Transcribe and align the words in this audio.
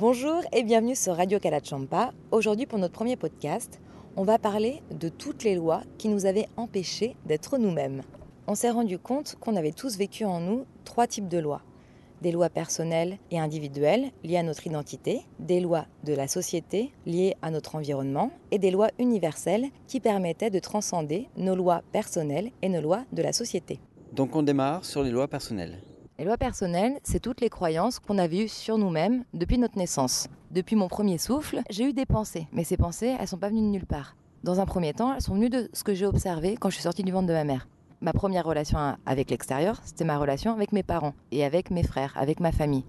Bonjour 0.00 0.42
et 0.52 0.64
bienvenue 0.64 0.96
sur 0.96 1.14
Radio 1.14 1.38
Kalachampa. 1.38 2.10
Aujourd'hui 2.32 2.66
pour 2.66 2.80
notre 2.80 2.94
premier 2.94 3.14
podcast, 3.14 3.80
on 4.16 4.24
va 4.24 4.40
parler 4.40 4.82
de 4.90 5.08
toutes 5.08 5.44
les 5.44 5.54
lois 5.54 5.82
qui 5.98 6.08
nous 6.08 6.26
avaient 6.26 6.48
empêchés 6.56 7.14
d'être 7.26 7.58
nous-mêmes. 7.58 8.02
On 8.48 8.56
s'est 8.56 8.70
rendu 8.70 8.98
compte 8.98 9.36
qu'on 9.38 9.54
avait 9.54 9.70
tous 9.70 9.96
vécu 9.96 10.24
en 10.24 10.40
nous 10.40 10.66
trois 10.84 11.06
types 11.06 11.28
de 11.28 11.38
lois. 11.38 11.62
Des 12.22 12.32
lois 12.32 12.48
personnelles 12.48 13.18
et 13.30 13.38
individuelles 13.38 14.10
liées 14.24 14.38
à 14.38 14.42
notre 14.42 14.66
identité, 14.66 15.20
des 15.38 15.60
lois 15.60 15.86
de 16.02 16.12
la 16.12 16.26
société 16.26 16.90
liées 17.06 17.36
à 17.40 17.52
notre 17.52 17.76
environnement 17.76 18.32
et 18.50 18.58
des 18.58 18.72
lois 18.72 18.90
universelles 18.98 19.68
qui 19.86 20.00
permettaient 20.00 20.50
de 20.50 20.58
transcender 20.58 21.28
nos 21.36 21.54
lois 21.54 21.82
personnelles 21.92 22.50
et 22.62 22.68
nos 22.68 22.80
lois 22.80 23.04
de 23.12 23.22
la 23.22 23.32
société. 23.32 23.78
Donc 24.12 24.34
on 24.34 24.42
démarre 24.42 24.84
sur 24.84 25.04
les 25.04 25.12
lois 25.12 25.28
personnelles. 25.28 25.78
Les 26.16 26.24
lois 26.24 26.36
personnelles, 26.36 27.00
c'est 27.02 27.18
toutes 27.18 27.40
les 27.40 27.50
croyances 27.50 27.98
qu'on 27.98 28.18
avait 28.18 28.44
eues 28.44 28.48
sur 28.48 28.78
nous-mêmes 28.78 29.24
depuis 29.34 29.58
notre 29.58 29.76
naissance. 29.76 30.28
Depuis 30.52 30.76
mon 30.76 30.86
premier 30.86 31.18
souffle, 31.18 31.60
j'ai 31.70 31.86
eu 31.86 31.92
des 31.92 32.06
pensées, 32.06 32.46
mais 32.52 32.62
ces 32.62 32.76
pensées, 32.76 33.16
elles 33.18 33.26
sont 33.26 33.36
pas 33.36 33.48
venues 33.48 33.62
de 33.62 33.66
nulle 33.66 33.86
part. 33.86 34.14
Dans 34.44 34.60
un 34.60 34.64
premier 34.64 34.94
temps, 34.94 35.12
elles 35.12 35.22
sont 35.22 35.34
venues 35.34 35.50
de 35.50 35.68
ce 35.72 35.82
que 35.82 35.92
j'ai 35.92 36.06
observé 36.06 36.56
quand 36.56 36.70
je 36.70 36.74
suis 36.74 36.84
sortie 36.84 37.02
du 37.02 37.10
ventre 37.10 37.26
de 37.26 37.32
ma 37.32 37.42
mère. 37.42 37.66
Ma 38.00 38.12
première 38.12 38.44
relation 38.44 38.78
avec 39.06 39.28
l'extérieur, 39.28 39.80
c'était 39.84 40.04
ma 40.04 40.16
relation 40.16 40.52
avec 40.52 40.70
mes 40.70 40.84
parents 40.84 41.14
et 41.32 41.44
avec 41.44 41.72
mes 41.72 41.82
frères, 41.82 42.12
avec 42.16 42.38
ma 42.38 42.52
famille. 42.52 42.84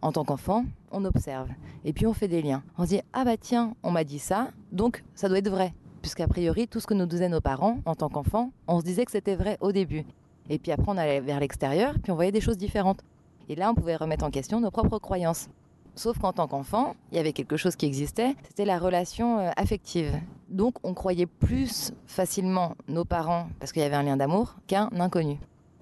En 0.00 0.12
tant 0.12 0.24
qu'enfant, 0.24 0.64
on 0.90 1.04
observe 1.04 1.50
et 1.84 1.92
puis 1.92 2.06
on 2.06 2.14
fait 2.14 2.28
des 2.28 2.40
liens. 2.40 2.62
On 2.78 2.84
se 2.84 2.88
dit 2.88 3.00
ah 3.12 3.26
bah 3.26 3.36
tiens, 3.36 3.74
on 3.82 3.90
m'a 3.90 4.04
dit 4.04 4.18
ça, 4.18 4.52
donc 4.72 5.04
ça 5.14 5.28
doit 5.28 5.38
être 5.38 5.50
vrai. 5.50 5.74
Puisqu'a 6.00 6.26
priori, 6.26 6.66
tout 6.66 6.80
ce 6.80 6.86
que 6.86 6.94
nous 6.94 7.04
disaient 7.04 7.28
nos 7.28 7.42
parents 7.42 7.80
en 7.84 7.94
tant 7.94 8.08
qu'enfants, 8.08 8.52
on 8.68 8.80
se 8.80 8.84
disait 8.86 9.04
que 9.04 9.10
c'était 9.10 9.36
vrai 9.36 9.58
au 9.60 9.70
début. 9.70 10.06
Et 10.50 10.58
puis 10.58 10.72
après, 10.72 10.86
on 10.88 10.98
allait 10.98 11.20
vers 11.20 11.40
l'extérieur, 11.40 11.94
puis 12.02 12.10
on 12.10 12.16
voyait 12.16 12.32
des 12.32 12.40
choses 12.40 12.58
différentes. 12.58 13.00
Et 13.48 13.54
là, 13.54 13.70
on 13.70 13.74
pouvait 13.74 13.96
remettre 13.96 14.24
en 14.24 14.30
question 14.30 14.60
nos 14.60 14.72
propres 14.72 14.98
croyances. 14.98 15.48
Sauf 15.94 16.18
qu'en 16.18 16.32
tant 16.32 16.48
qu'enfant, 16.48 16.96
il 17.10 17.16
y 17.16 17.20
avait 17.20 17.32
quelque 17.32 17.56
chose 17.56 17.76
qui 17.76 17.86
existait, 17.86 18.34
c'était 18.48 18.64
la 18.64 18.78
relation 18.78 19.38
euh, 19.38 19.50
affective. 19.56 20.12
Donc 20.48 20.74
on 20.82 20.92
croyait 20.94 21.26
plus 21.26 21.92
facilement 22.06 22.74
nos 22.88 23.04
parents, 23.04 23.48
parce 23.58 23.72
qu'il 23.72 23.82
y 23.82 23.84
avait 23.84 23.96
un 23.96 24.02
lien 24.02 24.16
d'amour, 24.16 24.56
qu'un 24.66 24.88
inconnu. 24.98 25.38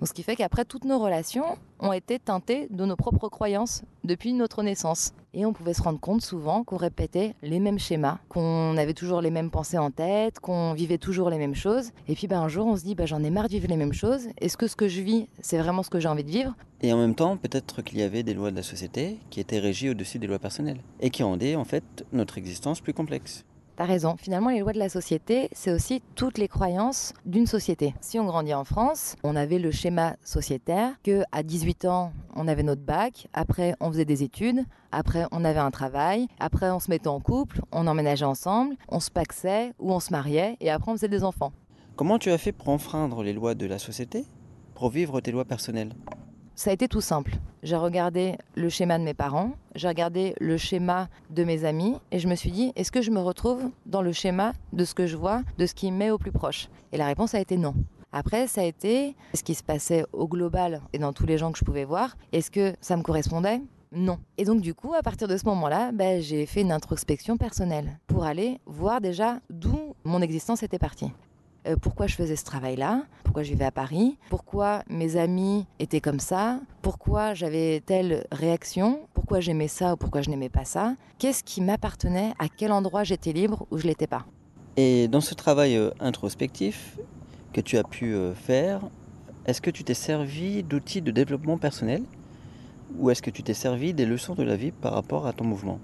Ce 0.06 0.12
qui 0.12 0.22
fait 0.22 0.36
qu'après, 0.36 0.64
toutes 0.64 0.84
nos 0.84 0.98
relations 0.98 1.58
ont 1.80 1.92
été 1.92 2.18
teintées 2.18 2.68
de 2.70 2.84
nos 2.84 2.96
propres 2.96 3.28
croyances 3.28 3.82
depuis 4.04 4.32
notre 4.32 4.62
naissance. 4.62 5.12
Et 5.34 5.44
on 5.44 5.52
pouvait 5.52 5.74
se 5.74 5.82
rendre 5.82 6.00
compte 6.00 6.22
souvent 6.22 6.64
qu'on 6.64 6.76
répétait 6.76 7.34
les 7.42 7.60
mêmes 7.60 7.78
schémas, 7.78 8.18
qu'on 8.28 8.76
avait 8.76 8.94
toujours 8.94 9.20
les 9.20 9.30
mêmes 9.30 9.50
pensées 9.50 9.78
en 9.78 9.90
tête, 9.90 10.40
qu'on 10.40 10.72
vivait 10.72 10.98
toujours 10.98 11.30
les 11.30 11.38
mêmes 11.38 11.54
choses. 11.54 11.90
Et 12.08 12.14
puis 12.14 12.26
ben, 12.26 12.40
un 12.40 12.48
jour, 12.48 12.66
on 12.66 12.76
se 12.76 12.84
dit 12.84 12.94
ben, 12.94 13.06
j'en 13.06 13.22
ai 13.22 13.30
marre 13.30 13.44
de 13.44 13.50
vivre 13.50 13.68
les 13.68 13.76
mêmes 13.76 13.92
choses. 13.92 14.28
Est-ce 14.40 14.56
que 14.56 14.66
ce 14.66 14.76
que 14.76 14.88
je 14.88 15.00
vis, 15.02 15.28
c'est 15.40 15.58
vraiment 15.58 15.82
ce 15.82 15.90
que 15.90 16.00
j'ai 16.00 16.08
envie 16.08 16.24
de 16.24 16.30
vivre? 16.30 16.54
Et 16.80 16.92
en 16.92 16.98
même 16.98 17.14
temps, 17.14 17.36
peut-être 17.36 17.82
qu'il 17.82 17.98
y 17.98 18.02
avait 18.02 18.22
des 18.22 18.34
lois 18.34 18.50
de 18.50 18.56
la 18.56 18.62
société 18.62 19.18
qui 19.30 19.40
étaient 19.40 19.58
régies 19.58 19.90
au-dessus 19.90 20.18
des 20.18 20.26
lois 20.26 20.38
personnelles 20.38 20.80
et 21.00 21.10
qui 21.10 21.22
rendaient 21.22 21.56
en 21.56 21.64
fait 21.64 22.04
notre 22.12 22.38
existence 22.38 22.80
plus 22.80 22.94
complexe. 22.94 23.44
T'as 23.78 23.84
raison. 23.84 24.16
Finalement, 24.16 24.50
les 24.50 24.58
lois 24.58 24.72
de 24.72 24.78
la 24.80 24.88
société, 24.88 25.48
c'est 25.52 25.70
aussi 25.70 26.02
toutes 26.16 26.36
les 26.36 26.48
croyances 26.48 27.14
d'une 27.24 27.46
société. 27.46 27.94
Si 28.00 28.18
on 28.18 28.24
grandit 28.24 28.52
en 28.52 28.64
France, 28.64 29.14
on 29.22 29.36
avait 29.36 29.60
le 29.60 29.70
schéma 29.70 30.16
sociétaire 30.24 30.94
que 31.04 31.22
à 31.30 31.44
18 31.44 31.84
ans, 31.84 32.12
on 32.34 32.48
avait 32.48 32.64
notre 32.64 32.82
bac, 32.82 33.28
après 33.34 33.76
on 33.78 33.92
faisait 33.92 34.04
des 34.04 34.24
études, 34.24 34.64
après 34.90 35.26
on 35.30 35.44
avait 35.44 35.60
un 35.60 35.70
travail, 35.70 36.26
après 36.40 36.72
on 36.72 36.80
se 36.80 36.90
mettait 36.90 37.06
en 37.06 37.20
couple, 37.20 37.60
on 37.70 37.86
emménageait 37.86 38.24
ensemble, 38.24 38.74
on 38.88 38.98
se 38.98 39.12
paxait 39.12 39.72
ou 39.78 39.92
on 39.92 40.00
se 40.00 40.10
mariait 40.10 40.56
et 40.58 40.70
après 40.70 40.90
on 40.90 40.96
faisait 40.96 41.06
des 41.06 41.22
enfants. 41.22 41.52
Comment 41.94 42.18
tu 42.18 42.32
as 42.32 42.38
fait 42.38 42.50
pour 42.50 42.70
enfreindre 42.70 43.22
les 43.22 43.32
lois 43.32 43.54
de 43.54 43.66
la 43.66 43.78
société 43.78 44.24
pour 44.74 44.90
vivre 44.90 45.20
tes 45.20 45.30
lois 45.30 45.44
personnelles? 45.44 45.92
Ça 46.58 46.70
a 46.70 46.72
été 46.72 46.88
tout 46.88 47.00
simple. 47.00 47.36
J'ai 47.62 47.76
regardé 47.76 48.36
le 48.56 48.68
schéma 48.68 48.98
de 48.98 49.04
mes 49.04 49.14
parents, 49.14 49.52
j'ai 49.76 49.86
regardé 49.86 50.34
le 50.40 50.56
schéma 50.56 51.08
de 51.30 51.44
mes 51.44 51.64
amis 51.64 51.94
et 52.10 52.18
je 52.18 52.26
me 52.26 52.34
suis 52.34 52.50
dit, 52.50 52.72
est-ce 52.74 52.90
que 52.90 53.00
je 53.00 53.12
me 53.12 53.20
retrouve 53.20 53.70
dans 53.86 54.02
le 54.02 54.10
schéma 54.10 54.54
de 54.72 54.84
ce 54.84 54.92
que 54.92 55.06
je 55.06 55.16
vois, 55.16 55.42
de 55.56 55.66
ce 55.66 55.74
qui 55.74 55.92
me 55.92 55.96
met 55.96 56.10
au 56.10 56.18
plus 56.18 56.32
proche? 56.32 56.68
Et 56.90 56.96
la 56.96 57.06
réponse 57.06 57.32
a 57.36 57.38
été 57.38 57.56
non. 57.56 57.74
Après, 58.10 58.48
ça 58.48 58.62
a 58.62 58.64
été 58.64 59.14
ce 59.34 59.44
qui 59.44 59.54
se 59.54 59.62
passait 59.62 60.04
au 60.12 60.26
global 60.26 60.80
et 60.92 60.98
dans 60.98 61.12
tous 61.12 61.26
les 61.26 61.38
gens 61.38 61.52
que 61.52 61.60
je 61.60 61.64
pouvais 61.64 61.84
voir. 61.84 62.16
Est-ce 62.32 62.50
que 62.50 62.74
ça 62.80 62.96
me 62.96 63.02
correspondait? 63.02 63.60
Non. 63.92 64.18
Et 64.36 64.44
donc 64.44 64.60
du 64.60 64.74
coup, 64.74 64.94
à 64.94 65.02
partir 65.02 65.28
de 65.28 65.36
ce 65.36 65.46
moment-là, 65.46 65.92
ben, 65.92 66.20
j'ai 66.20 66.44
fait 66.44 66.62
une 66.62 66.72
introspection 66.72 67.36
personnelle 67.36 68.00
pour 68.08 68.24
aller 68.24 68.58
voir 68.66 69.00
déjà 69.00 69.38
d'où 69.48 69.94
mon 70.02 70.20
existence 70.22 70.64
était 70.64 70.80
partie. 70.80 71.12
Euh, 71.68 71.76
pourquoi 71.76 72.06
je 72.06 72.14
faisais 72.14 72.36
ce 72.36 72.44
travail-là, 72.44 73.02
pourquoi 73.24 73.42
je 73.42 73.50
vivais 73.50 73.66
à 73.66 73.70
Paris, 73.70 74.16
pourquoi 74.30 74.82
mes 74.88 75.16
amis 75.16 75.66
étaient 75.78 76.00
comme 76.00 76.20
ça, 76.20 76.60
pourquoi 76.82 77.34
j'avais 77.34 77.80
telle 77.84 78.26
réaction, 78.32 79.00
pourquoi 79.12 79.40
j'aimais 79.40 79.68
ça 79.68 79.92
ou 79.92 79.96
pourquoi 79.96 80.22
je 80.22 80.30
n'aimais 80.30 80.48
pas 80.48 80.64
ça, 80.64 80.94
qu'est-ce 81.18 81.44
qui 81.44 81.60
m'appartenait, 81.60 82.32
à 82.38 82.48
quel 82.48 82.72
endroit 82.72 83.04
j'étais 83.04 83.32
libre 83.32 83.66
ou 83.70 83.78
je 83.78 83.86
l'étais 83.86 84.06
pas? 84.06 84.24
Et 84.76 85.08
dans 85.08 85.20
ce 85.20 85.34
travail 85.34 85.76
euh, 85.76 85.90
introspectif 86.00 86.96
que 87.52 87.60
tu 87.60 87.76
as 87.76 87.84
pu 87.84 88.14
euh, 88.14 88.34
faire, 88.34 88.80
est-ce 89.44 89.60
que 89.60 89.70
tu 89.70 89.84
t'es 89.84 89.94
servi 89.94 90.62
d'outils 90.62 91.02
de 91.02 91.10
développement 91.10 91.58
personnel? 91.58 92.02
Ou 92.98 93.10
est-ce 93.10 93.20
que 93.20 93.30
tu 93.30 93.42
t'es 93.42 93.54
servi 93.54 93.92
des 93.92 94.06
leçons 94.06 94.34
de 94.34 94.42
la 94.42 94.56
vie 94.56 94.70
par 94.70 94.94
rapport 94.94 95.26
à 95.26 95.34
ton 95.34 95.44
mouvement? 95.44 95.80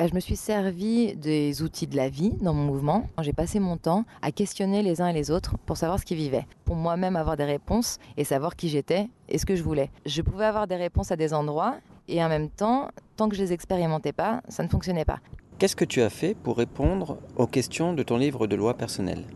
Bah, 0.00 0.06
je 0.06 0.14
me 0.14 0.20
suis 0.20 0.36
servi 0.36 1.14
des 1.14 1.60
outils 1.60 1.86
de 1.86 1.94
la 1.94 2.08
vie 2.08 2.32
dans 2.40 2.54
mon 2.54 2.64
mouvement. 2.64 3.06
J'ai 3.20 3.34
passé 3.34 3.60
mon 3.60 3.76
temps 3.76 4.06
à 4.22 4.32
questionner 4.32 4.82
les 4.82 5.02
uns 5.02 5.08
et 5.08 5.12
les 5.12 5.30
autres 5.30 5.58
pour 5.66 5.76
savoir 5.76 5.98
ce 5.98 6.06
qu'ils 6.06 6.16
vivaient, 6.16 6.46
pour 6.64 6.74
moi-même 6.74 7.16
avoir 7.16 7.36
des 7.36 7.44
réponses 7.44 7.98
et 8.16 8.24
savoir 8.24 8.56
qui 8.56 8.70
j'étais 8.70 9.10
et 9.28 9.36
ce 9.36 9.44
que 9.44 9.54
je 9.54 9.62
voulais. 9.62 9.90
Je 10.06 10.22
pouvais 10.22 10.46
avoir 10.46 10.66
des 10.66 10.76
réponses 10.76 11.12
à 11.12 11.16
des 11.16 11.34
endroits 11.34 11.74
et 12.08 12.24
en 12.24 12.30
même 12.30 12.48
temps, 12.48 12.88
tant 13.16 13.28
que 13.28 13.36
je 13.36 13.42
les 13.42 13.52
expérimentais 13.52 14.14
pas, 14.14 14.40
ça 14.48 14.62
ne 14.62 14.68
fonctionnait 14.68 15.04
pas. 15.04 15.18
Qu'est-ce 15.58 15.76
que 15.76 15.84
tu 15.84 16.00
as 16.00 16.08
fait 16.08 16.34
pour 16.34 16.56
répondre 16.56 17.18
aux 17.36 17.46
questions 17.46 17.92
de 17.92 18.02
ton 18.02 18.16
livre 18.16 18.46
de 18.46 18.56
loi 18.56 18.72
personnelle? 18.78 19.26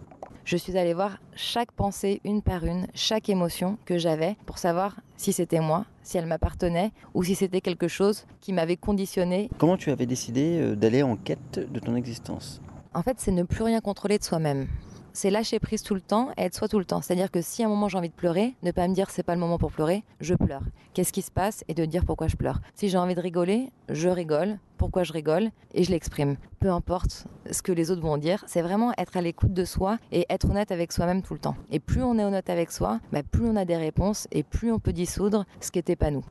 Je 0.44 0.56
suis 0.56 0.76
allée 0.76 0.94
voir 0.94 1.18
chaque 1.34 1.72
pensée 1.72 2.20
une 2.24 2.42
par 2.42 2.64
une, 2.64 2.86
chaque 2.94 3.28
émotion 3.28 3.78
que 3.86 3.98
j'avais 3.98 4.36
pour 4.46 4.58
savoir 4.58 4.96
si 5.16 5.32
c'était 5.32 5.60
moi, 5.60 5.86
si 6.02 6.18
elle 6.18 6.26
m'appartenait 6.26 6.92
ou 7.14 7.24
si 7.24 7.34
c'était 7.34 7.60
quelque 7.60 7.88
chose 7.88 8.26
qui 8.40 8.52
m'avait 8.52 8.76
conditionné. 8.76 9.48
Comment 9.58 9.76
tu 9.76 9.90
avais 9.90 10.06
décidé 10.06 10.58
euh, 10.60 10.76
d'aller 10.76 11.02
en 11.02 11.16
quête 11.16 11.60
de 11.72 11.80
ton 11.80 11.96
existence? 11.96 12.60
En 12.92 13.02
fait, 13.02 13.16
c'est 13.18 13.32
ne 13.32 13.42
plus 13.42 13.64
rien 13.64 13.80
contrôler 13.80 14.18
de 14.18 14.24
soi-même 14.24 14.68
c'est 15.14 15.30
lâcher 15.30 15.58
prise 15.60 15.82
tout 15.82 15.94
le 15.94 16.00
temps 16.00 16.30
et 16.36 16.42
être 16.42 16.54
soi 16.54 16.68
tout 16.68 16.78
le 16.78 16.84
temps. 16.84 17.00
C'est-à-dire 17.00 17.30
que 17.30 17.40
si 17.40 17.62
à 17.62 17.66
un 17.66 17.68
moment 17.70 17.88
j'ai 17.88 17.96
envie 17.96 18.10
de 18.10 18.14
pleurer, 18.14 18.54
ne 18.62 18.72
pas 18.72 18.86
me 18.86 18.94
dire 18.94 19.08
c'est 19.08 19.22
pas 19.22 19.34
le 19.34 19.40
moment 19.40 19.56
pour 19.56 19.72
pleurer, 19.72 20.04
je 20.20 20.34
pleure. 20.34 20.62
Qu'est-ce 20.92 21.12
qui 21.12 21.22
se 21.22 21.30
passe 21.30 21.64
et 21.68 21.74
de 21.74 21.84
dire 21.84 22.04
pourquoi 22.04 22.26
je 22.26 22.36
pleure. 22.36 22.60
Si 22.74 22.88
j'ai 22.88 22.98
envie 22.98 23.14
de 23.14 23.20
rigoler, 23.20 23.70
je 23.88 24.08
rigole, 24.08 24.58
pourquoi 24.76 25.04
je 25.04 25.12
rigole 25.12 25.50
et 25.72 25.84
je 25.84 25.90
l'exprime. 25.90 26.36
Peu 26.58 26.70
importe 26.70 27.26
ce 27.50 27.62
que 27.62 27.72
les 27.72 27.90
autres 27.90 28.02
vont 28.02 28.18
dire, 28.18 28.44
c'est 28.46 28.62
vraiment 28.62 28.92
être 28.98 29.16
à 29.16 29.22
l'écoute 29.22 29.54
de 29.54 29.64
soi 29.64 29.98
et 30.10 30.26
être 30.28 30.50
honnête 30.50 30.72
avec 30.72 30.92
soi-même 30.92 31.22
tout 31.22 31.34
le 31.34 31.40
temps. 31.40 31.56
Et 31.70 31.78
plus 31.78 32.02
on 32.02 32.18
est 32.18 32.24
honnête 32.24 32.50
avec 32.50 32.72
soi, 32.72 33.00
bah, 33.12 33.22
plus 33.22 33.46
on 33.46 33.56
a 33.56 33.64
des 33.64 33.76
réponses 33.76 34.26
et 34.32 34.42
plus 34.42 34.72
on 34.72 34.80
peut 34.80 34.92
dissoudre 34.92 35.46
ce 35.60 35.70
qui 35.70 35.78
n'était 35.78 35.96
pas 35.96 36.10
nous. 36.10 36.24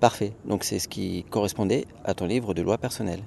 Parfait, 0.00 0.32
donc 0.46 0.64
c'est 0.64 0.78
ce 0.78 0.88
qui 0.88 1.24
correspondait 1.24 1.86
à 2.04 2.14
ton 2.14 2.24
livre 2.24 2.54
de 2.54 2.62
loi 2.62 2.78
personnelle. 2.78 3.20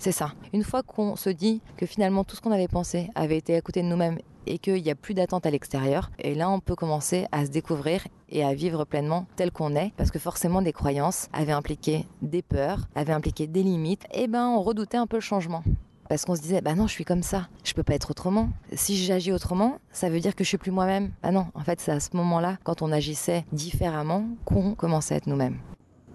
C'est 0.00 0.12
ça. 0.12 0.32
Une 0.54 0.64
fois 0.64 0.82
qu'on 0.82 1.14
se 1.14 1.28
dit 1.28 1.60
que 1.76 1.84
finalement 1.84 2.24
tout 2.24 2.34
ce 2.34 2.40
qu'on 2.40 2.52
avait 2.52 2.68
pensé 2.68 3.10
avait 3.14 3.36
été 3.36 3.54
à 3.54 3.60
côté 3.60 3.82
de 3.82 3.86
nous-mêmes 3.86 4.16
et 4.46 4.56
qu'il 4.56 4.82
n'y 4.82 4.90
a 4.90 4.94
plus 4.94 5.12
d'attente 5.12 5.44
à 5.44 5.50
l'extérieur. 5.50 6.10
Et 6.18 6.34
là, 6.34 6.48
on 6.48 6.58
peut 6.58 6.74
commencer 6.74 7.26
à 7.32 7.44
se 7.44 7.50
découvrir 7.50 8.06
et 8.30 8.42
à 8.42 8.54
vivre 8.54 8.86
pleinement 8.86 9.26
tel 9.36 9.50
qu'on 9.50 9.76
est, 9.76 9.92
parce 9.98 10.10
que 10.10 10.18
forcément, 10.18 10.62
des 10.62 10.72
croyances 10.72 11.28
avaient 11.34 11.52
impliqué 11.52 12.06
des 12.22 12.40
peurs, 12.40 12.88
avaient 12.94 13.12
impliqué 13.12 13.46
des 13.46 13.62
limites, 13.62 14.06
et 14.14 14.26
ben 14.26 14.48
on 14.48 14.62
redoutait 14.62 14.96
un 14.96 15.06
peu 15.06 15.18
le 15.18 15.20
changement. 15.20 15.62
Parce 16.08 16.24
qu'on 16.24 16.34
se 16.34 16.40
disait, 16.40 16.62
bah 16.62 16.74
non, 16.74 16.86
je 16.86 16.92
suis 16.92 17.04
comme 17.04 17.22
ça, 17.22 17.48
je 17.62 17.74
peux 17.74 17.82
pas 17.82 17.94
être 17.94 18.10
autrement. 18.10 18.48
Si 18.72 18.96
j'agis 18.96 19.32
autrement, 19.32 19.80
ça 19.92 20.08
veut 20.08 20.20
dire 20.20 20.34
que 20.34 20.44
je 20.44 20.48
suis 20.48 20.58
plus 20.58 20.72
moi-même. 20.72 21.12
Bah 21.22 21.30
non, 21.30 21.48
en 21.52 21.60
fait, 21.60 21.78
c'est 21.78 21.92
à 21.92 22.00
ce 22.00 22.16
moment-là, 22.16 22.56
quand 22.64 22.80
on 22.80 22.90
agissait 22.90 23.44
différemment, 23.52 24.24
qu'on 24.46 24.74
commençait 24.74 25.12
à 25.12 25.16
être 25.18 25.26
nous-mêmes. 25.26 25.58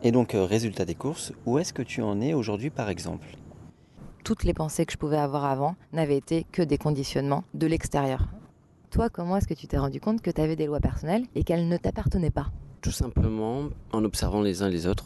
Et 0.01 0.11
donc, 0.11 0.33
euh, 0.33 0.43
résultat 0.43 0.85
des 0.85 0.95
courses, 0.95 1.33
où 1.45 1.59
est-ce 1.59 1.71
que 1.71 1.83
tu 1.83 2.01
en 2.01 2.19
es 2.19 2.33
aujourd'hui, 2.33 2.71
par 2.71 2.89
exemple? 2.89 3.27
Toutes 4.25 4.43
les 4.43 4.55
pensées 4.55 4.87
que 4.87 4.91
je 4.91 4.97
pouvais 4.97 5.17
avoir 5.17 5.45
avant 5.45 5.75
n'avaient 5.93 6.17
été 6.17 6.47
que 6.51 6.63
des 6.63 6.79
conditionnements 6.79 7.43
de 7.53 7.67
l'extérieur. 7.67 8.27
Toi, 8.89 9.07
comment 9.09 9.37
est-ce 9.37 9.47
que 9.47 9.53
tu 9.53 9.67
t'es 9.67 9.77
rendu 9.77 10.01
compte 10.01 10.21
que 10.21 10.31
tu 10.31 10.41
avais 10.41 10.55
des 10.55 10.65
lois 10.65 10.79
personnelles 10.79 11.25
et 11.35 11.43
qu'elles 11.43 11.67
ne 11.67 11.77
t'appartenaient 11.77 12.31
pas? 12.31 12.47
Tout 12.81 12.91
simplement 12.91 13.69
en 13.93 14.03
observant 14.03 14.41
les 14.41 14.63
uns 14.63 14.69
les 14.69 14.87
autres. 14.87 15.05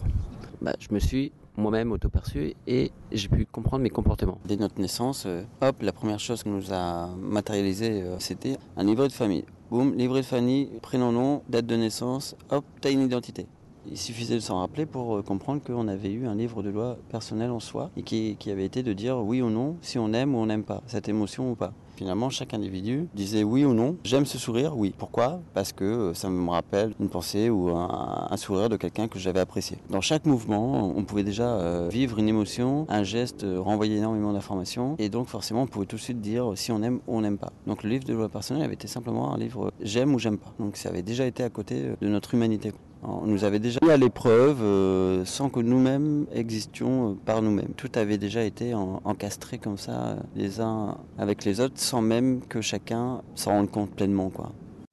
Bah, 0.62 0.74
je 0.80 0.88
me 0.94 1.00
suis 1.00 1.33
moi-même 1.57 1.92
auto-perçu 1.92 2.54
et 2.66 2.94
j'ai 3.12 3.27
pu 3.27 3.45
comprendre 3.45 3.83
mes 3.83 3.89
comportements. 3.89 4.38
Dès 4.45 4.56
notre 4.56 4.80
naissance, 4.80 5.25
euh, 5.25 5.44
hop, 5.60 5.81
la 5.81 5.92
première 5.92 6.19
chose 6.19 6.44
qu'on 6.44 6.51
nous 6.51 6.71
a 6.71 7.10
matérialisé, 7.18 8.01
euh, 8.01 8.19
c'était 8.19 8.57
un 8.77 8.86
livret 8.86 9.10
de 9.10 9.13
famille. 9.13 9.44
Boum, 9.69 9.95
livret 9.95 10.21
de 10.21 10.25
famille, 10.25 10.69
prénom, 10.81 11.12
nom, 11.12 11.44
date 11.50 11.66
de 11.66 11.75
naissance, 11.75 12.38
hop, 12.51 12.63
t'as 12.80 12.92
une 12.92 13.01
identité. 13.01 13.48
Il 13.92 13.98
suffisait 13.98 14.36
de 14.36 14.40
s'en 14.40 14.60
rappeler 14.60 14.86
pour 14.86 15.18
euh, 15.18 15.22
comprendre 15.24 15.64
qu'on 15.64 15.88
avait 15.88 16.12
eu 16.12 16.28
un 16.28 16.36
livre 16.36 16.62
de 16.62 16.70
loi 16.70 16.98
personnel 17.10 17.50
en 17.50 17.60
soi 17.60 17.90
et 17.98 18.04
qui, 18.04 18.38
avait 18.52 18.66
été 18.66 18.84
de 18.84 18.94
dire 18.94 19.18
oui 19.18 19.42
ou 19.42 19.50
non 19.50 19.78
si 19.82 19.98
on 19.98 20.14
aime 20.14 20.36
ou 20.36 20.38
on 20.40 20.46
n'aime 20.46 20.64
pas 20.64 20.84
cette 20.86 21.10
émotion 21.10 21.52
ou 21.52 21.56
pas. 21.56 21.74
Finalement, 21.96 22.30
chaque 22.30 22.54
individu 22.54 23.10
disait 23.14 23.44
oui 23.44 23.66
ou 23.66 23.74
non. 23.74 23.98
J'aime 24.06 24.26
ce 24.26 24.38
sourire, 24.38 24.78
oui. 24.78 24.94
Pourquoi? 24.98 25.42
Parce 25.54 25.74
que 25.74 25.84
euh, 25.84 26.14
ça 26.14 26.30
me 26.30 26.50
rappelle 26.50 26.94
une 27.00 27.10
pensée 27.10 27.50
ou 27.50 27.70
un, 27.70 28.38
sourire 28.38 28.70
de 28.70 28.78
quelqu'un 28.78 29.08
que 29.08 29.20
j'avais 29.20 29.40
apprécié. 29.40 29.78
Dans 29.90 30.02
chaque 30.02 30.26
mouvement, 30.26 30.94
on 30.96 31.04
pouvait 31.04 31.24
déjà 31.24 31.50
euh, 31.50 31.90
vivre 31.92 32.20
une 32.20 32.30
émotion, 32.30 32.86
un 32.90 33.04
geste, 33.04 33.46
renvoyer 33.58 33.98
énormément 33.98 34.34
d'informations. 34.34 34.96
Et 35.00 35.10
donc 35.10 35.28
forcément, 35.28 35.64
on 35.64 35.68
pouvait 35.68 35.88
tout 35.88 35.98
de 35.98 36.02
suite 36.02 36.22
dire 36.22 36.54
si 36.56 36.72
on 36.72 36.82
aime 36.84 37.00
ou 37.08 37.18
on 37.18 37.22
n'aime 37.22 37.38
pas. 37.38 37.52
Donc 37.68 37.84
le 37.84 37.90
livre 37.90 38.06
de 38.06 38.14
loi 38.14 38.30
personnelle 38.30 38.64
avait 38.64 38.76
été 38.76 38.88
simplement 38.88 39.34
un 39.34 39.38
livre 39.38 39.72
j'aime 39.82 40.14
ou 40.14 40.20
j'aime 40.20 40.38
pas. 40.38 40.54
Donc 40.60 40.78
ça 40.78 40.90
avait 40.90 41.02
déjà 41.02 41.26
été 41.26 41.44
à 41.44 41.50
côté 41.50 41.90
de 42.00 42.08
notre 42.08 42.34
humanité. 42.34 42.72
On 43.01 43.25
nous 43.25 43.46
avait 43.46 43.60
déjà 43.60 43.80
mis 43.81 43.92
à 43.92 43.98
l'épreuve 43.98 44.62
euh, 44.62 45.24
sans 45.24 45.50
que 45.50 45.62
nous-mêmes 45.62 46.25
existions 46.34 47.12
euh, 47.12 47.13
par 47.25 47.42
nous-mêmes. 47.42 47.74
Tout 47.78 47.92
avait 47.96 48.18
déjà 48.18 48.44
été 48.44 48.74
encastré 48.74 49.57
comme 49.57 49.78
ça, 49.78 50.18
les 50.36 50.60
uns 50.60 50.98
avec 51.18 51.46
les 51.46 51.62
autres, 51.62 51.80
sans 51.80 52.01
même 52.01 52.42
que 52.42 52.60
chacun 52.62 53.22
s'en 53.36 53.51
rende 53.51 53.72
compte 53.72 53.92
pleinement. 53.92 54.31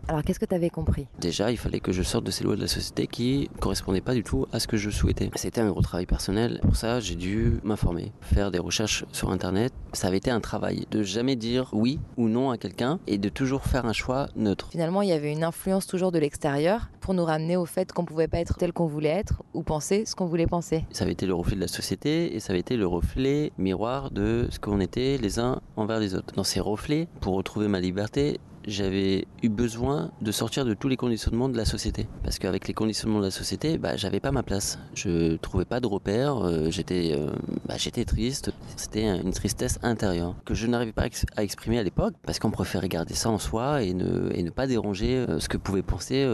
Alors 0.09 0.23
qu'est-ce 0.23 0.39
que 0.39 0.45
tu 0.45 0.55
avais 0.55 0.71
compris? 0.71 1.09
Déjà, 1.19 1.51
il 1.51 1.57
fallait 1.57 1.81
que 1.81 1.91
je 1.91 2.05
sorte 2.05 2.25
de 2.25 2.31
ces 2.31 2.45
lois 2.45 2.55
de 2.55 2.61
la 2.61 2.69
société 2.69 3.09
qui 3.09 3.51
ne 3.53 3.61
correspondaient 3.61 4.01
pas 4.01 4.15
du 4.15 4.23
tout 4.23 4.47
à 4.53 4.61
ce 4.61 4.69
que 4.69 4.77
je 4.77 4.89
souhaitais. 4.89 5.31
C'était 5.35 5.61
un 5.61 5.71
gros 5.71 5.83
travail 5.83 6.07
personnel. 6.07 6.61
Pour 6.63 6.77
ça, 6.77 7.01
j'ai 7.01 7.17
dû 7.17 7.59
m'informer, 7.65 8.13
faire 8.21 8.53
des 8.53 8.61
recherches 8.61 9.05
sur 9.11 9.31
Internet. 9.31 9.73
Ça 9.95 10.07
avait 10.07 10.19
été 10.19 10.31
un 10.31 10.41
travail 10.41 10.87
de 10.93 11.03
jamais 11.03 11.35
dire 11.35 11.71
oui 11.73 11.99
ou 12.17 12.29
non 12.29 12.51
à 12.53 12.57
quelqu'un 12.57 13.01
et 13.09 13.19
de 13.19 13.29
toujours 13.29 13.65
faire 13.65 13.85
un 13.85 13.93
choix 13.93 14.29
neutre. 14.37 14.69
Finalement, 14.71 15.03
il 15.03 15.09
y 15.09 15.13
avait 15.13 15.33
une 15.33 15.43
influence 15.43 15.89
toujours 15.89 16.13
de 16.13 16.21
l'extérieur 16.21 16.89
pour 17.01 17.13
nous 17.13 17.25
ramener 17.25 17.57
au 17.57 17.67
fait 17.67 17.93
qu'on 17.93 18.03
ne 18.03 18.07
pouvait 18.07 18.29
pas 18.29 18.39
être 18.39 18.57
tel 18.59 18.73
qu'on 18.73 18.87
voulait 18.87 19.09
être 19.09 19.43
ou 19.55 19.65
penser 19.65 20.05
ce 20.07 20.15
qu'on 20.15 20.27
voulait 20.27 20.47
penser. 20.47 20.85
Ça 20.93 21.03
avait 21.03 21.15
été 21.15 21.27
le 21.27 21.35
reflet 21.35 21.57
de 21.57 21.61
la 21.61 21.69
société 21.69 22.37
et 22.37 22.39
ça 22.39 22.53
avait 22.53 22.61
été 22.61 22.77
le 22.77 22.87
reflet 22.87 23.51
miroir 23.59 24.13
de 24.13 24.47
ce 24.51 24.61
qu'on 24.61 24.79
était 24.79 25.19
les 25.19 25.41
uns 25.41 25.61
envers 25.75 25.99
les 25.99 26.15
autres. 26.15 26.33
Dans 26.35 26.45
ces 26.45 26.61
reflets, 26.61 27.09
pour 27.21 27.35
retrouver 27.35 27.67
ma 27.67 27.81
liberté, 27.81 28.39
j'avais 28.67 29.27
eu 29.43 29.49
besoin 29.49 30.11
de 30.21 30.33
sortir 30.33 30.65
de 30.65 30.75
tous 30.75 30.89
les 30.89 30.97
conditionnements 30.97 31.49
de 31.49 31.57
la 31.57 31.65
société. 31.65 32.09
Parce 32.23 32.39
qu'avec 32.39 32.69
les 32.69 32.75
conditionnements 32.75 33.21
de 33.21 33.25
la 33.25 33.31
société, 33.31 33.79
bah, 33.79 33.97
j'avais 33.97 34.21
pas 34.21 34.33
ma 34.33 34.43
place. 34.43 34.79
Je 34.95 35.37
trouvais 35.37 35.65
pas 35.65 35.81
de 35.81 35.87
repères, 35.87 36.39
euh, 36.45 36.71
j'étais, 36.71 37.13
euh, 37.15 37.31
bah, 37.67 37.75
j'étais 37.77 38.05
triste. 38.05 38.53
C'était 38.77 39.05
une 39.05 39.33
tristesse 39.33 39.79
intérieure 39.83 40.35
que 40.45 40.55
je 40.55 40.67
n'arrivais 40.67 40.93
pas 40.93 41.07
à 41.37 41.43
exprimer 41.43 41.79
à 41.79 41.83
l'époque 41.83 42.15
parce 42.25 42.39
qu'on 42.39 42.51
préférait 42.51 42.89
garder 42.89 43.15
ça 43.15 43.31
en 43.31 43.39
soi 43.39 43.83
et 43.83 43.95
ne, 43.95 44.51
pas 44.51 44.67
déranger 44.67 45.17
euh, 45.17 45.41
ce 45.41 45.49
que 45.49 45.57
pouvait 45.57 45.83
penser 45.83 46.27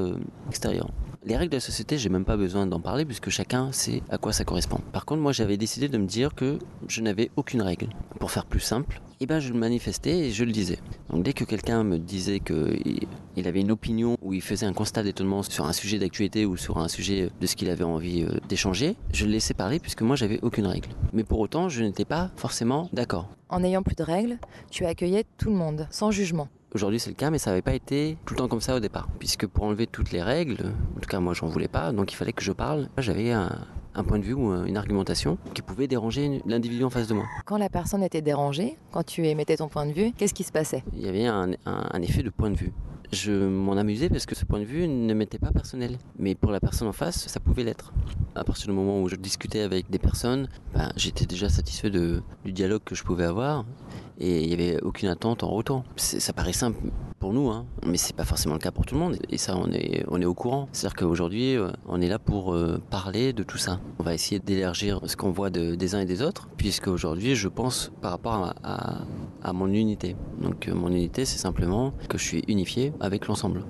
l'extérieur. 0.46 0.90
Les 1.24 1.36
règles 1.36 1.50
de 1.50 1.56
la 1.56 1.60
société, 1.60 1.98
j'ai 1.98 2.08
même 2.08 2.24
pas 2.24 2.36
besoin 2.36 2.66
d'en 2.66 2.80
parler 2.80 3.04
puisque 3.04 3.30
chacun 3.30 3.70
sait 3.72 4.02
à 4.10 4.18
quoi 4.18 4.32
ça 4.32 4.44
correspond. 4.44 4.80
Par 4.92 5.04
contre, 5.04 5.22
moi, 5.22 5.32
j'avais 5.32 5.56
décidé 5.56 5.88
de 5.88 5.96
me 5.98 6.06
dire 6.06 6.34
que 6.34 6.58
je 6.88 7.00
n'avais 7.00 7.30
aucune 7.36 7.62
règle. 7.62 7.88
Pour 8.18 8.30
faire 8.30 8.44
plus 8.44 8.60
simple, 8.60 9.00
eh 9.22 9.26
ben, 9.26 9.38
je 9.38 9.52
le 9.52 9.58
manifestais 9.58 10.18
et 10.18 10.30
je 10.32 10.42
le 10.42 10.50
disais. 10.50 10.78
Donc, 11.10 11.22
dès 11.22 11.32
que 11.32 11.44
quelqu'un 11.44 11.84
me 11.84 11.98
disait 11.98 12.40
qu'il 12.40 13.46
avait 13.46 13.60
une 13.60 13.70
opinion 13.70 14.16
ou 14.20 14.32
il 14.32 14.42
faisait 14.42 14.66
un 14.66 14.72
constat 14.72 15.04
d'étonnement 15.04 15.44
sur 15.44 15.64
un 15.64 15.72
sujet 15.72 16.00
d'actualité 16.00 16.44
ou 16.44 16.56
sur 16.56 16.78
un 16.78 16.88
sujet 16.88 17.30
de 17.40 17.46
ce 17.46 17.54
qu'il 17.54 17.70
avait 17.70 17.84
envie 17.84 18.24
euh, 18.24 18.40
d'échanger, 18.48 18.96
je 19.12 19.24
le 19.24 19.30
laissais 19.30 19.54
parler 19.54 19.78
puisque 19.78 20.02
moi, 20.02 20.16
j'avais 20.16 20.40
aucune 20.42 20.66
règle. 20.66 20.88
Mais 21.12 21.22
pour 21.22 21.38
autant, 21.38 21.68
je 21.68 21.84
n'étais 21.84 22.04
pas 22.04 22.32
forcément 22.34 22.88
d'accord. 22.92 23.28
En 23.48 23.60
n'ayant 23.60 23.84
plus 23.84 23.94
de 23.94 24.02
règles, 24.02 24.38
tu 24.72 24.86
accueillais 24.86 25.24
tout 25.38 25.50
le 25.50 25.56
monde, 25.56 25.86
sans 25.92 26.10
jugement. 26.10 26.48
Aujourd'hui, 26.74 26.98
c'est 26.98 27.10
le 27.10 27.16
cas, 27.16 27.30
mais 27.30 27.38
ça 27.38 27.50
n'avait 27.50 27.62
pas 27.62 27.74
été 27.74 28.16
tout 28.24 28.34
le 28.34 28.38
temps 28.38 28.48
comme 28.48 28.60
ça 28.60 28.74
au 28.74 28.80
départ. 28.80 29.08
Puisque 29.20 29.46
pour 29.46 29.64
enlever 29.64 29.86
toutes 29.86 30.10
les 30.10 30.22
règles, 30.22 30.72
en 30.96 31.00
tout 31.00 31.08
cas, 31.08 31.20
moi, 31.20 31.34
j'en 31.34 31.46
voulais 31.46 31.68
pas, 31.68 31.92
donc 31.92 32.12
il 32.12 32.16
fallait 32.16 32.32
que 32.32 32.42
je 32.42 32.50
parle. 32.50 32.88
J'avais 32.98 33.30
un, 33.30 33.66
point 34.02 34.18
de 34.18 34.24
vue 34.24 34.34
ou 34.34 34.52
une 34.64 34.76
argumentation 34.76 35.38
qui 35.54 35.62
pouvait 35.62 35.86
déranger 35.86 36.40
l'individu 36.46 36.84
en 36.84 36.90
face 36.90 37.08
de 37.08 37.14
moi. 37.14 37.26
Quand 37.44 37.58
la 37.58 37.68
personne 37.68 38.02
était 38.02 38.22
dérangée, 38.22 38.76
quand 38.90 39.04
tu 39.04 39.26
émettais 39.26 39.56
ton 39.56 39.68
point 39.68 39.86
de 39.86 39.92
vue, 39.92 40.12
qu'est-ce 40.16 40.34
qui 40.34 40.44
se 40.44 40.52
passait? 40.52 40.82
Il 40.94 41.02
y 41.02 41.08
avait 41.08 41.26
un, 41.26 41.52
effet 42.02 42.22
de 42.22 42.30
point 42.30 42.50
de 42.50 42.56
vue. 42.56 42.72
Je 43.12 43.32
m'en 43.32 43.76
amusais 43.76 44.08
parce 44.08 44.24
que 44.24 44.34
ce 44.34 44.46
point 44.46 44.58
de 44.58 44.64
vue 44.64 44.88
ne 44.88 45.12
m'était 45.12 45.38
pas 45.38 45.50
personnel. 45.50 45.98
Mais 46.18 46.34
pour 46.34 46.50
la 46.50 46.60
personne 46.60 46.88
en 46.88 46.92
face, 46.92 47.28
ça 47.28 47.40
pouvait 47.40 47.62
l'être. 47.62 47.92
À 48.34 48.42
partir 48.42 48.68
du 48.68 48.72
moment 48.72 49.02
où 49.02 49.08
je 49.08 49.16
discutais 49.16 49.60
avec 49.60 49.90
des 49.90 49.98
personnes, 49.98 50.48
ben, 50.72 50.90
j'étais 50.96 51.26
déjà 51.26 51.50
satisfait 51.50 51.90
de, 51.90 52.22
du 52.44 52.52
dialogue 52.52 52.82
que 52.84 52.94
je 52.94 53.04
pouvais 53.04 53.24
avoir 53.24 53.66
et 54.22 54.42
il 54.42 54.48
n'y 54.48 54.54
avait 54.54 54.80
aucune 54.82 55.08
attente 55.08 55.42
en 55.42 55.50
retour. 55.50 55.82
Ça 55.96 56.32
paraît 56.32 56.52
simple 56.52 56.78
pour 57.18 57.32
nous, 57.32 57.50
hein, 57.50 57.66
mais 57.86 57.98
c'est 57.98 58.14
pas 58.14 58.24
forcément 58.24 58.54
le 58.54 58.60
cas 58.60 58.70
pour 58.70 58.86
tout 58.86 58.94
le 58.94 59.00
monde. 59.00 59.16
Et 59.30 59.36
ça, 59.36 59.56
on 59.56 59.70
est, 59.72 60.04
on 60.08 60.20
est 60.20 60.24
au 60.24 60.34
courant. 60.34 60.68
C'est-à-dire 60.72 60.96
qu'aujourd'hui, 60.96 61.56
euh, 61.56 61.70
on 61.86 62.00
est 62.00 62.08
là 62.08 62.18
pour 62.18 62.54
euh, 62.54 62.80
parler 62.90 63.32
de 63.32 63.42
tout 63.42 63.58
ça. 63.58 63.80
On 63.98 64.04
va 64.04 64.14
essayer 64.14 64.38
d'élargir 64.38 65.00
ce 65.06 65.16
qu'on 65.16 65.32
voit 65.32 65.50
des 65.50 65.94
uns 65.94 66.00
et 66.00 66.04
des 66.04 66.22
autres, 66.22 66.48
puisque 66.56 66.86
aujourd'hui, 66.86 67.34
je 67.34 67.48
pense 67.48 67.92
par 68.00 68.12
rapport 68.12 68.54
à, 68.62 69.02
à, 69.42 69.52
mon 69.52 69.68
unité. 69.68 70.16
Donc, 70.40 70.68
euh, 70.68 70.74
mon 70.74 70.88
unité, 70.88 71.24
c'est 71.24 71.38
simplement 71.38 71.92
que 72.08 72.16
je 72.16 72.24
suis 72.24 72.44
unifié 72.46 72.92
avec 73.00 73.26
l'ensemble 73.26 73.64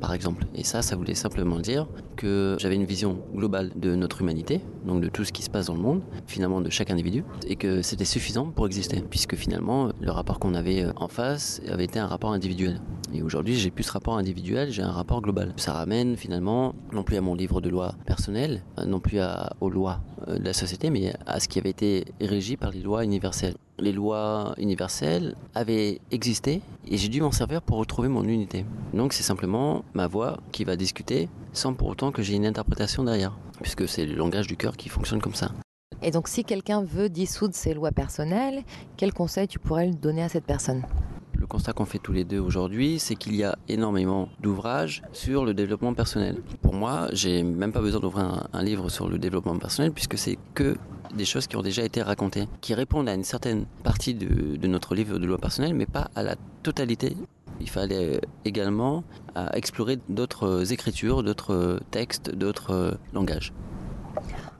par 0.00 0.14
exemple. 0.14 0.44
Et 0.54 0.64
ça, 0.64 0.82
ça 0.82 0.96
voulait 0.96 1.14
simplement 1.14 1.58
dire 1.58 1.86
que 2.16 2.56
j'avais 2.58 2.74
une 2.74 2.84
vision 2.84 3.18
globale 3.34 3.72
de 3.76 3.94
notre 3.94 4.22
humanité, 4.22 4.60
donc 4.84 5.00
de 5.00 5.08
tout 5.08 5.24
ce 5.24 5.32
qui 5.32 5.42
se 5.42 5.50
passe 5.50 5.66
dans 5.66 5.74
le 5.74 5.80
monde, 5.80 6.02
finalement 6.26 6.60
de 6.60 6.70
chaque 6.70 6.90
individu, 6.90 7.24
et 7.46 7.56
que 7.56 7.82
c'était 7.82 8.04
suffisant 8.04 8.46
pour 8.46 8.66
exister, 8.66 9.02
puisque 9.08 9.36
finalement 9.36 9.87
le 10.00 10.10
rapport 10.10 10.38
qu'on 10.38 10.54
avait 10.54 10.82
euh, 10.82 10.92
en 10.96 11.08
face 11.08 11.60
avait 11.68 11.84
été 11.84 11.98
un 11.98 12.06
rapport 12.06 12.32
individuel. 12.32 12.80
Et 13.14 13.22
aujourd'hui, 13.22 13.54
j'ai 13.54 13.70
plus 13.70 13.84
ce 13.84 13.92
rapport 13.92 14.18
individuel, 14.18 14.70
j'ai 14.70 14.82
un 14.82 14.90
rapport 14.90 15.22
global. 15.22 15.52
Ça 15.56 15.72
ramène 15.72 16.16
finalement 16.16 16.74
non 16.92 17.02
plus 17.02 17.16
à 17.16 17.20
mon 17.20 17.34
livre 17.34 17.60
de 17.60 17.68
loi 17.68 17.94
personnel, 18.06 18.62
euh, 18.78 18.84
non 18.84 19.00
plus 19.00 19.18
aux 19.60 19.70
lois 19.70 20.00
euh, 20.28 20.38
de 20.38 20.44
la 20.44 20.52
société, 20.52 20.90
mais 20.90 21.14
à 21.26 21.40
ce 21.40 21.48
qui 21.48 21.58
avait 21.58 21.70
été 21.70 22.04
régi 22.20 22.56
par 22.56 22.70
les 22.70 22.80
lois 22.80 23.04
universelles 23.04 23.54
les 23.80 23.92
lois 23.92 24.54
universelles 24.58 25.36
avaient 25.54 26.00
existé 26.10 26.60
et 26.88 26.96
j'ai 26.96 27.08
dû 27.08 27.20
m'en 27.20 27.30
servir 27.30 27.62
pour 27.62 27.78
retrouver 27.78 28.08
mon 28.08 28.24
unité. 28.24 28.64
Donc 28.92 29.12
c'est 29.12 29.22
simplement 29.22 29.84
ma 29.94 30.06
voix 30.06 30.38
qui 30.52 30.64
va 30.64 30.76
discuter 30.76 31.28
sans 31.52 31.74
pour 31.74 31.88
autant 31.88 32.10
que 32.12 32.22
j'ai 32.22 32.34
une 32.34 32.46
interprétation 32.46 33.04
derrière, 33.04 33.38
puisque 33.62 33.88
c'est 33.88 34.06
le 34.06 34.16
langage 34.16 34.46
du 34.46 34.56
cœur 34.56 34.76
qui 34.76 34.88
fonctionne 34.88 35.20
comme 35.20 35.34
ça. 35.34 35.52
Et 36.02 36.10
donc 36.10 36.28
si 36.28 36.44
quelqu'un 36.44 36.82
veut 36.82 37.08
dissoudre 37.08 37.54
ses 37.54 37.74
lois 37.74 37.92
personnelles, 37.92 38.62
quel 38.96 39.12
conseil 39.12 39.48
tu 39.48 39.58
pourrais 39.58 39.86
lui 39.86 39.96
donner 39.96 40.22
à 40.22 40.28
cette 40.28 40.44
personne? 40.44 40.82
Le 41.34 41.46
constat 41.46 41.72
qu'on 41.72 41.84
fait 41.84 41.98
tous 41.98 42.12
les 42.12 42.24
deux 42.24 42.40
aujourd'hui, 42.40 42.98
c'est 42.98 43.14
qu'il 43.14 43.34
y 43.36 43.44
a 43.44 43.56
énormément 43.68 44.28
d'ouvrages 44.40 45.02
sur 45.12 45.44
le 45.44 45.54
développement 45.54 45.94
personnel. 45.94 46.42
Pour 46.62 46.74
moi, 46.74 47.08
j'ai 47.12 47.42
même 47.44 47.72
pas 47.72 47.80
besoin 47.80 48.00
d'ouvrir 48.00 48.48
un, 48.52 48.62
livre 48.62 48.88
sur 48.88 49.08
le 49.08 49.18
développement 49.18 49.56
personnel 49.56 49.92
puisque 49.92 50.18
c'est 50.18 50.36
que 50.54 50.76
des 51.14 51.24
choses 51.24 51.46
qui 51.46 51.56
ont 51.56 51.62
déjà 51.62 51.84
été 51.84 52.02
racontées, 52.02 52.48
qui 52.60 52.74
répondent 52.74 53.08
à 53.08 53.14
une 53.14 53.24
certaine 53.24 53.66
partie 53.82 54.14
de, 54.14 54.66
notre 54.66 54.94
livre 54.94 55.18
de 55.18 55.26
loi 55.26 55.38
personnelle, 55.38 55.74
mais 55.74 55.86
pas 55.86 56.10
à 56.14 56.22
la 56.22 56.34
totalité. 56.62 57.16
Il 57.60 57.70
fallait 57.70 58.16
euh, 58.16 58.20
également 58.44 59.02
euh, 59.36 59.48
explorer 59.52 59.98
d'autres 60.08 60.72
écritures, 60.72 61.22
d'autres 61.22 61.80
textes, 61.90 62.30
d'autres 62.34 62.98
langages. 63.12 63.52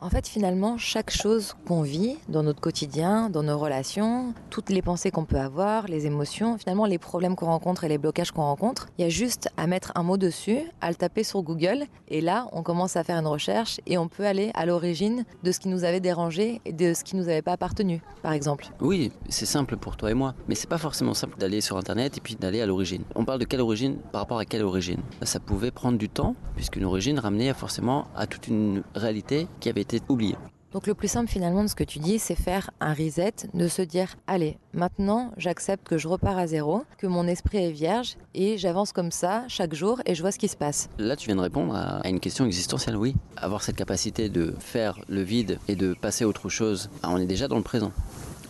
En 0.00 0.10
fait, 0.10 0.28
finalement, 0.28 0.78
chaque 0.78 1.10
chose 1.10 1.56
qu'on 1.66 1.82
vit 1.82 2.18
dans 2.28 2.44
notre 2.44 2.60
quotidien, 2.60 3.30
dans 3.30 3.42
nos 3.42 3.58
relations, 3.58 4.32
toutes 4.48 4.70
les 4.70 4.80
pensées 4.80 5.10
qu'on 5.10 5.24
peut 5.24 5.40
avoir, 5.40 5.88
les 5.88 6.06
émotions, 6.06 6.56
finalement, 6.56 6.86
les 6.86 6.98
problèmes 6.98 7.34
qu'on 7.34 7.46
rencontre 7.46 7.82
et 7.82 7.88
les 7.88 7.98
blocages 7.98 8.30
qu'on 8.30 8.42
rencontre, 8.42 8.86
il 8.96 9.02
y 9.02 9.04
a 9.04 9.08
juste 9.08 9.48
à 9.56 9.66
mettre 9.66 9.90
un 9.96 10.04
mot 10.04 10.16
dessus, 10.16 10.60
à 10.80 10.90
le 10.90 10.94
taper 10.94 11.24
sur 11.24 11.42
Google, 11.42 11.86
et 12.06 12.20
là, 12.20 12.46
on 12.52 12.62
commence 12.62 12.96
à 12.96 13.02
faire 13.02 13.18
une 13.18 13.26
recherche 13.26 13.80
et 13.86 13.98
on 13.98 14.06
peut 14.06 14.24
aller 14.24 14.52
à 14.54 14.66
l'origine 14.66 15.24
de 15.42 15.50
ce 15.50 15.58
qui 15.58 15.66
nous 15.68 15.82
avait 15.82 15.98
dérangé 15.98 16.60
et 16.64 16.72
de 16.72 16.94
ce 16.94 17.02
qui 17.02 17.16
nous 17.16 17.24
avait 17.24 17.42
pas 17.42 17.52
appartenu, 17.52 18.00
par 18.22 18.32
exemple. 18.32 18.68
Oui, 18.80 19.10
c'est 19.28 19.46
simple 19.46 19.76
pour 19.76 19.96
toi 19.96 20.12
et 20.12 20.14
moi, 20.14 20.34
mais 20.46 20.54
c'est 20.54 20.70
pas 20.70 20.78
forcément 20.78 21.14
simple 21.14 21.36
d'aller 21.38 21.60
sur 21.60 21.76
Internet 21.76 22.16
et 22.16 22.20
puis 22.20 22.36
d'aller 22.36 22.60
à 22.60 22.66
l'origine. 22.66 23.02
On 23.16 23.24
parle 23.24 23.40
de 23.40 23.46
quelle 23.46 23.60
origine 23.60 23.96
par 24.12 24.20
rapport 24.20 24.38
à 24.38 24.44
quelle 24.44 24.62
origine? 24.62 25.00
Ça 25.22 25.40
pouvait 25.40 25.72
prendre 25.72 25.98
du 25.98 26.08
temps, 26.08 26.36
puisqu'une 26.54 26.84
origine 26.84 27.18
ramenait 27.18 27.52
forcément 27.52 28.06
à 28.14 28.28
toute 28.28 28.46
une 28.46 28.84
réalité 28.94 29.48
qui 29.58 29.68
avait 29.68 29.87
oublié. 30.08 30.36
Donc 30.72 30.86
le 30.86 30.94
plus 30.94 31.08
simple 31.08 31.30
finalement 31.30 31.62
de 31.62 31.68
ce 31.68 31.74
que 31.74 31.84
tu 31.84 31.98
dis, 31.98 32.18
c'est 32.18 32.34
faire 32.34 32.70
un 32.80 32.92
reset, 32.92 33.32
de 33.54 33.68
se 33.68 33.80
dire, 33.80 34.16
allez, 34.26 34.58
maintenant 34.74 35.32
j'accepte 35.38 35.88
que 35.88 35.96
je 35.96 36.08
repars 36.08 36.36
à 36.36 36.46
zéro, 36.46 36.82
que 36.98 37.06
mon 37.06 37.26
esprit 37.26 37.58
est 37.58 37.70
vierge 37.70 38.16
et 38.34 38.58
j'avance 38.58 38.92
comme 38.92 39.10
ça 39.10 39.44
chaque 39.48 39.74
jour 39.74 40.02
et 40.04 40.14
je 40.14 40.20
vois 40.20 40.30
ce 40.30 40.38
qui 40.38 40.48
se 40.48 40.56
passe. 40.56 40.90
Là 40.98 41.16
tu 41.16 41.26
viens 41.26 41.36
de 41.36 41.40
répondre 41.40 41.74
à 41.74 42.06
une 42.06 42.20
question 42.20 42.44
existentielle, 42.44 42.96
oui. 42.98 43.16
Avoir 43.38 43.62
cette 43.62 43.76
capacité 43.76 44.28
de 44.28 44.54
faire 44.58 45.00
le 45.08 45.22
vide 45.22 45.58
et 45.68 45.74
de 45.74 45.94
passer 45.94 46.24
à 46.24 46.28
autre 46.28 46.50
chose, 46.50 46.90
on 47.02 47.16
est 47.16 47.26
déjà 47.26 47.48
dans 47.48 47.56
le 47.56 47.62
présent. 47.62 47.92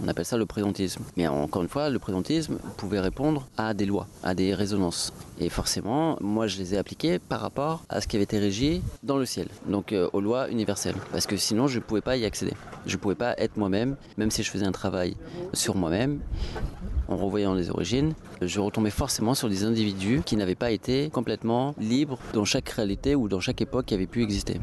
On 0.02 0.08
appelle 0.08 0.24
ça 0.24 0.36
le 0.36 0.46
présentisme. 0.46 1.02
Mais 1.16 1.26
encore 1.26 1.62
une 1.62 1.68
fois, 1.68 1.90
le 1.90 1.98
présentisme 1.98 2.58
pouvait 2.76 3.00
répondre 3.00 3.48
à 3.56 3.74
des 3.74 3.86
lois, 3.86 4.06
à 4.22 4.34
des 4.34 4.54
résonances. 4.54 5.12
Et 5.40 5.48
forcément, 5.48 6.16
moi, 6.20 6.46
je 6.46 6.58
les 6.58 6.74
ai 6.74 6.78
appliquées 6.78 7.18
par 7.18 7.40
rapport 7.40 7.82
à 7.88 8.00
ce 8.00 8.06
qui 8.06 8.16
avait 8.16 8.24
été 8.24 8.38
régi 8.38 8.82
dans 9.02 9.16
le 9.16 9.26
ciel, 9.26 9.48
donc 9.66 9.92
euh, 9.92 10.08
aux 10.12 10.20
lois 10.20 10.50
universelles. 10.50 10.96
Parce 11.10 11.26
que 11.26 11.36
sinon, 11.36 11.66
je 11.66 11.78
ne 11.78 11.84
pouvais 11.84 12.00
pas 12.00 12.16
y 12.16 12.24
accéder. 12.24 12.52
Je 12.86 12.96
ne 12.96 13.00
pouvais 13.00 13.14
pas 13.16 13.34
être 13.38 13.56
moi-même, 13.56 13.96
même 14.16 14.30
si 14.30 14.42
je 14.42 14.50
faisais 14.50 14.66
un 14.66 14.72
travail 14.72 15.16
sur 15.52 15.74
moi-même. 15.74 16.20
En 17.08 17.16
revoyant 17.16 17.54
les 17.54 17.70
origines, 17.70 18.12
je 18.42 18.60
retombais 18.60 18.90
forcément 18.90 19.34
sur 19.34 19.48
des 19.48 19.64
individus 19.64 20.20
qui 20.24 20.36
n'avaient 20.36 20.54
pas 20.54 20.70
été 20.70 21.08
complètement 21.10 21.74
libres 21.78 22.18
dans 22.34 22.44
chaque 22.44 22.68
réalité 22.68 23.14
ou 23.14 23.28
dans 23.28 23.40
chaque 23.40 23.62
époque 23.62 23.86
qui 23.86 23.94
avait 23.94 24.06
pu 24.06 24.22
exister. 24.22 24.60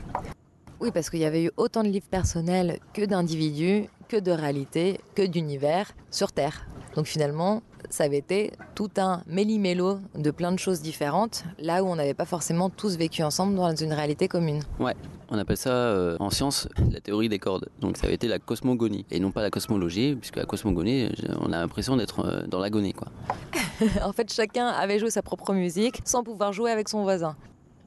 Oui, 0.80 0.92
parce 0.94 1.10
qu'il 1.10 1.20
y 1.20 1.26
avait 1.26 1.46
eu 1.46 1.52
autant 1.58 1.84
de 1.84 1.88
livres 1.88 2.06
personnels 2.12 2.80
que 2.94 3.04
d'individus, 3.06 3.86
que 4.08 4.18
de 4.18 4.32
réalités, 4.32 5.00
que 5.16 5.26
d'univers 5.26 5.92
sur 6.12 6.32
Terre. 6.32 6.68
Donc 6.96 7.08
finalement, 7.08 7.62
ça 7.90 8.06
avait 8.06 8.18
été 8.18 8.52
tout 8.74 8.90
un 8.98 9.22
méli-mélo 9.28 10.00
de 10.16 10.32
plein 10.32 10.52
de 10.52 10.60
choses 10.60 10.82
différentes, 10.82 11.44
là 11.60 11.84
où 11.84 11.88
on 11.88 11.96
n'avait 11.96 12.14
pas 12.14 12.26
forcément 12.26 12.70
tous 12.70 12.98
vécu 12.98 13.24
ensemble 13.24 13.56
dans 13.56 13.76
une 13.76 13.94
réalité 13.94 14.28
commune. 14.28 14.62
Ouais, 14.80 14.96
on 15.30 15.38
appelle 15.38 15.58
ça 15.58 15.72
euh, 15.72 16.18
en 16.20 16.30
science 16.30 16.68
la 16.92 17.02
théorie 17.02 17.30
des 17.30 17.40
cordes. 17.40 17.70
Donc 17.80 17.98
ça 17.98 18.06
avait 18.06 18.16
été 18.16 18.28
la 18.28 18.40
cosmogonie 18.40 19.06
et 19.12 19.20
non 19.20 19.32
pas 19.32 19.42
la 19.42 19.50
cosmologie, 19.50 20.16
puisque 20.16 20.38
la 20.38 20.46
cosmogonie, 20.46 21.10
on 21.42 21.52
a 21.52 21.60
l'impression 21.60 21.98
d'être 21.98 22.26
euh, 22.26 22.48
dans 22.48 22.60
l'agonie. 22.60 22.94
quoi. 22.94 23.10
en 24.04 24.14
fait, 24.14 24.32
chacun 24.32 24.68
avait 24.68 25.00
joué 25.00 25.10
sa 25.10 25.22
propre 25.22 25.54
musique 25.54 26.00
sans 26.06 26.24
pouvoir 26.24 26.54
jouer 26.54 26.72
avec 26.72 26.90
son 26.90 27.04
voisin. 27.04 27.36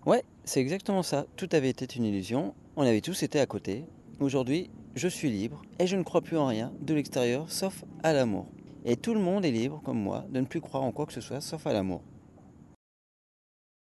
Ouais, 0.07 0.23
c'est 0.45 0.61
exactement 0.61 1.03
ça. 1.03 1.27
Tout 1.37 1.49
avait 1.53 1.71
été 1.71 1.87
une 1.97 2.05
illusion. 2.05 2.55
On 2.77 2.83
avait 2.83 3.01
tous 3.01 3.23
été 3.23 3.41
à 3.41 3.47
côté. 3.47 3.85
Aujourd'hui, 4.21 4.71
je 4.95 5.09
suis 5.09 5.31
libre 5.31 5.63
et 5.79 5.87
je 5.87 5.97
ne 5.97 6.03
crois 6.03 6.23
plus 6.23 6.37
en 6.37 6.47
rien 6.47 6.73
de 6.81 6.95
l'extérieur 6.95 7.51
sauf 7.51 7.85
à 8.03 8.13
l'amour. 8.13 8.47
Et 8.85 8.97
tout 8.97 9.15
le 9.15 9.21
monde 9.21 9.45
est 9.45 9.51
libre, 9.51 9.81
comme 9.85 9.99
moi, 9.99 10.25
de 10.31 10.41
ne 10.41 10.47
plus 10.47 10.61
croire 10.61 10.83
en 10.83 10.93
quoi 10.93 11.07
que 11.07 11.13
ce 11.13 11.21
soit 11.21 11.41
sauf 11.41 11.67
à 11.67 11.73
l'amour. 11.73 12.03